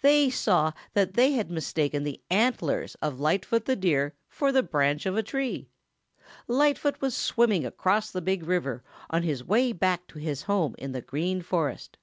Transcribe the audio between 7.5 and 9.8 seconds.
across the Big River on his way